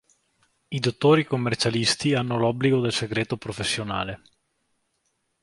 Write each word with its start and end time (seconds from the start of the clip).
I 0.69 0.79
dottori 0.79 1.25
commercialisti 1.25 2.15
hanno 2.15 2.39
l'obbligo 2.39 2.79
del 2.81 2.91
segreto 2.91 3.37
professionale. 3.37 4.23